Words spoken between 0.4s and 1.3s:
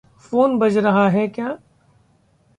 बज रहा है